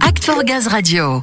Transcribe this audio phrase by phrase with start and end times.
[0.00, 1.22] Act for Gaz Radio.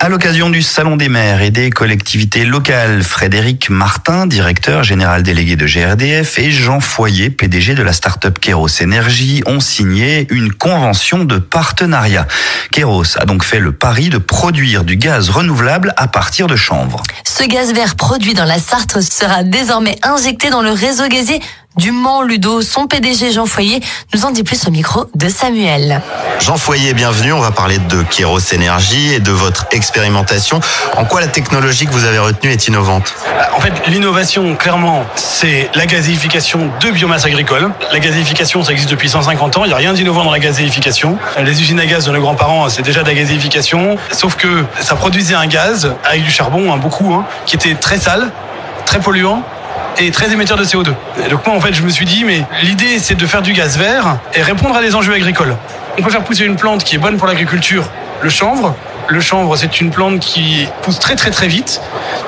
[0.00, 5.54] À l'occasion du Salon des maires et des collectivités locales, Frédéric Martin, directeur général délégué
[5.56, 11.24] de GRDF, et Jean Foyer, PDG de la start-up Keros Énergie, ont signé une convention
[11.24, 12.26] de partenariat.
[12.72, 17.02] Keros a donc fait le pari de produire du gaz renouvelable à partir de chanvre.
[17.26, 21.40] Ce gaz vert produit dans la Sarthe sera désormais injecté dans le réseau gazier
[21.76, 22.60] du Mans Ludo.
[22.62, 23.80] Son PDG Jean Foyer
[24.14, 26.00] nous en dit plus au micro de Samuel.
[26.40, 27.32] Jean Foyer, bienvenue.
[27.32, 30.60] On va parler de Kéros Énergie et de votre expérimentation.
[30.96, 33.14] En quoi la technologie que vous avez retenue est innovante?
[33.56, 37.70] En fait, l'innovation, clairement, c'est la gazéification de biomasse agricole.
[37.92, 39.64] La gazéification, ça existe depuis 150 ans.
[39.64, 41.18] Il n'y a rien d'innovant dans la gazéification.
[41.42, 43.96] Les usines à gaz de nos grands-parents, c'est déjà de la gazéification.
[44.12, 47.98] Sauf que ça produisait un gaz avec du charbon, hein, beaucoup, hein, qui était très
[47.98, 48.30] sale,
[48.84, 49.44] très polluant
[49.98, 50.92] et très émetteur de CO2.
[51.24, 53.52] Et donc moi en fait je me suis dit mais l'idée c'est de faire du
[53.52, 55.56] gaz vert et répondre à des enjeux agricoles.
[55.98, 57.84] On peut faire pousser une plante qui est bonne pour l'agriculture,
[58.22, 58.74] le chanvre.
[59.08, 61.80] Le chanvre c'est une plante qui pousse très très très vite,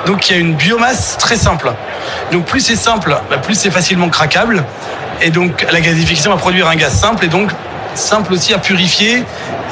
[0.07, 1.71] donc y a une biomasse très simple.
[2.31, 4.63] Donc plus c'est simple, bah, plus c'est facilement craquable.
[5.21, 7.51] Et donc la gazéification va produire un gaz simple et donc
[7.95, 9.23] simple aussi à purifier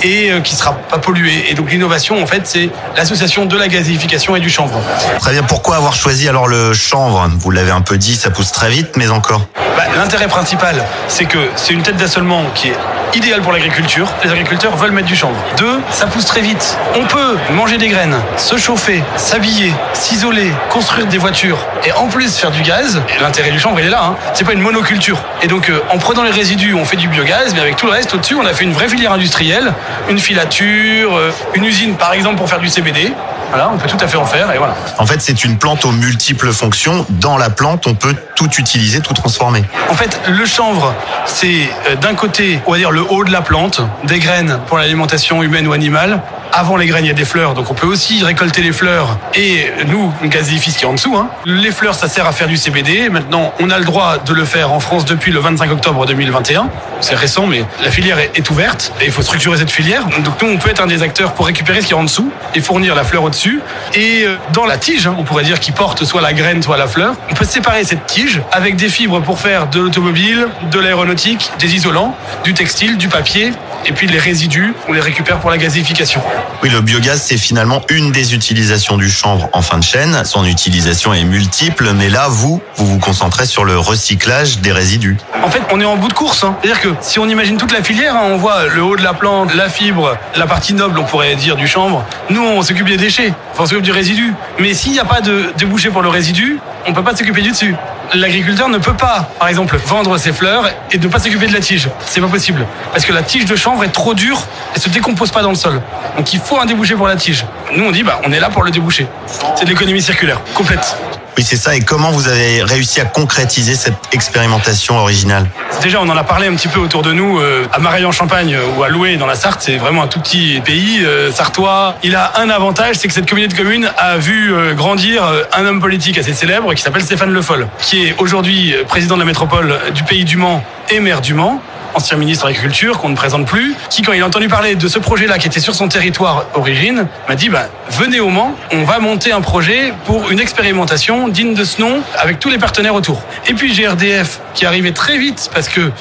[0.01, 1.45] et euh, qui sera pas pollué.
[1.49, 4.79] Et donc l'innovation, en fait, c'est l'association de la gazéification et du chanvre.
[5.19, 5.43] Très bien.
[5.43, 7.29] Pourquoi avoir choisi alors le chanvre?
[7.39, 9.45] Vous l'avez un peu dit, ça pousse très vite, mais encore.
[9.77, 12.77] Bah, L'intérêt principal, c'est que c'est une tête d'assolement qui est
[13.15, 14.07] idéale pour l'agriculture.
[14.23, 15.35] Les agriculteurs veulent mettre du chanvre.
[15.57, 16.77] Deux, ça pousse très vite.
[16.95, 22.37] On peut manger des graines, se chauffer, s'habiller, s'isoler, construire des voitures et en plus
[22.37, 23.01] faire du gaz.
[23.21, 24.03] L'intérêt du chanvre, il est là.
[24.03, 24.15] Hein.
[24.33, 25.17] C'est pas une monoculture.
[25.41, 27.93] Et donc, euh, en prenant les résidus, on fait du biogaz, mais avec tout le
[27.93, 29.73] reste au-dessus, on a fait une vraie filière industrielle,
[30.09, 33.11] une filature, euh, une usine par exemple pour faire du CBD.
[33.49, 34.75] Voilà, on peut tout à fait en faire et voilà.
[34.99, 37.05] En fait, c'est une plante aux multiples fonctions.
[37.09, 39.63] Dans la plante, on peut tout utiliser, tout transformer.
[39.89, 40.93] En fait, le chanvre,
[41.25, 44.77] c'est euh, d'un côté, on va dire le haut de la plante, des graines pour
[44.77, 46.21] l'alimentation humaine ou animale.
[46.51, 49.17] Avant les graines, il y a des fleurs, donc on peut aussi récolter les fleurs
[49.35, 51.15] et nous, une gazéifie qui est en dessous.
[51.15, 51.29] Hein.
[51.45, 53.09] Les fleurs, ça sert à faire du CBD.
[53.09, 56.69] Maintenant, on a le droit de le faire en France depuis le 25 octobre 2021.
[57.01, 60.05] C'est récent, mais la filière est, est ouverte et il faut structurer cette filière.
[60.23, 62.31] Donc nous, on peut être un des acteurs pour récupérer ce qui est en dessous
[62.55, 63.61] et fournir la fleur au-dessus.
[63.93, 66.77] Et euh, dans la tige, hein, on pourrait dire qui porte soit la graine, soit
[66.77, 70.79] la fleur, on peut séparer cette tige avec des fibres pour faire de l'automobile, de
[70.79, 73.53] l'aéronautique, des isolants, du textile, du papier
[73.85, 76.21] et puis les résidus, on les récupère pour la gazéification.
[76.61, 80.23] Oui, le biogaz, c'est finalement une des utilisations du chanvre en fin de chaîne.
[80.25, 85.17] Son utilisation est multiple, mais là, vous, vous vous concentrez sur le recyclage des résidus.
[85.43, 86.43] En fait, on est en bout de course.
[86.43, 86.55] hein.
[86.61, 89.13] C'est-à-dire que si on imagine toute la filière, hein, on voit le haut de la
[89.13, 92.05] plante, la fibre, la partie noble, on pourrait dire du chanvre.
[92.29, 94.33] Nous, on s'occupe des déchets, on s'occupe du résidu.
[94.59, 97.51] Mais s'il n'y a pas de débouché pour le résidu, on peut pas s'occuper du
[97.51, 97.75] dessus.
[98.13, 101.59] L'agriculteur ne peut pas, par exemple, vendre ses fleurs et ne pas s'occuper de la
[101.59, 101.89] tige.
[102.05, 102.65] C'est pas possible.
[102.91, 104.41] Parce que la tige de chanvre est trop dure
[104.75, 105.79] et se décompose pas dans le sol.
[106.17, 107.45] Donc il faut un débouché pour la tige.
[107.75, 109.07] Nous, on dit, bah, on est là pour le déboucher.
[109.55, 110.97] C'est de l'économie circulaire, complète.
[111.37, 111.75] Oui, c'est ça.
[111.75, 115.47] Et comment vous avez réussi à concrétiser cette expérimentation originale
[115.81, 118.77] Déjà, on en a parlé un petit peu autour de nous, euh, à Mareille-en-Champagne euh,
[118.77, 119.61] ou à Loué dans la Sarthe.
[119.61, 121.95] C'est vraiment un tout petit pays euh, sartois.
[122.03, 125.23] Il a un avantage, c'est que cette communauté de communes a vu grandir
[125.53, 129.21] un homme politique assez célèbre qui s'appelle Stéphane Le Foll, qui est aujourd'hui président de
[129.21, 131.61] la métropole du pays du Mans et maire du Mans
[131.93, 134.87] ancien ministre de l'Agriculture, qu'on ne présente plus, qui, quand il a entendu parler de
[134.87, 138.83] ce projet-là qui était sur son territoire origine, m'a dit bah, venez au Mans, on
[138.83, 142.95] va monter un projet pour une expérimentation digne de ce nom avec tous les partenaires
[142.95, 143.21] autour.
[143.47, 145.91] Et puis GRDF, qui arrivait très vite parce que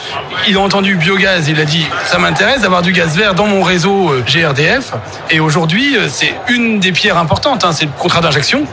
[0.49, 3.63] il a entendu biogaz, il a dit ça m'intéresse d'avoir du gaz vert dans mon
[3.63, 4.93] réseau euh, GRDF.
[5.31, 8.65] Et aujourd'hui, euh, c'est une des pierres importantes, hein, c'est le contrat d'injection.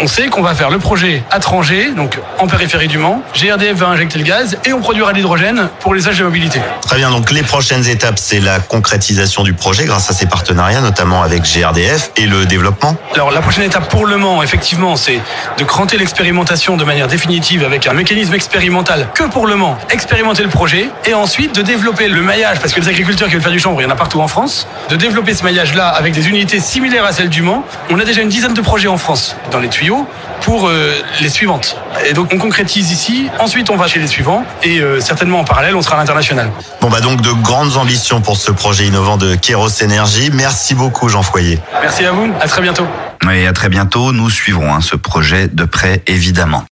[0.00, 3.22] On sait qu'on va faire le projet à Trangé, donc en périphérie du Mans.
[3.34, 6.60] GRDF va injecter le gaz et on produira l'hydrogène pour les usages de mobilité.
[6.86, 10.80] Très bien, donc les prochaines étapes, c'est la concrétisation du projet grâce à ces partenariats,
[10.80, 12.96] notamment avec GRDF, et le développement.
[13.14, 15.20] Alors la prochaine étape pour le Mans, effectivement, c'est
[15.58, 20.42] de cranter l'expérimentation de manière définitive avec un mécanisme expérimental que pour le Mans, expérimenter
[20.42, 23.52] le projet, et ensuite de développer le maillage, parce que les agriculteurs qui veulent faire
[23.52, 26.28] du chanvre, il y en a partout en France, de développer ce maillage-là avec des
[26.28, 27.64] unités similaires à celles du Mans.
[27.90, 30.06] On a déjà une dizaine de projets en France dans les tuyaux
[30.44, 30.92] pour euh,
[31.22, 31.76] les suivantes.
[32.06, 35.44] Et donc on concrétise ici, ensuite on va chez les suivants, et euh, certainement en
[35.44, 36.50] parallèle, on sera à l'international.
[36.80, 40.30] Bon, bah donc de grandes ambitions pour ce projet innovant de Kéros Énergie.
[40.32, 41.58] Merci beaucoup, Jean Foyer.
[41.80, 42.86] Merci à vous, à très bientôt.
[43.32, 46.64] Et à très bientôt, nous suivrons hein, ce projet de près, évidemment.